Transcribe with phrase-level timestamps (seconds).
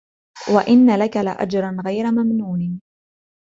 [0.55, 2.79] وَإِنَّ لَكَ لَأَجْرًا غَيْرَ مَمْنُونٍ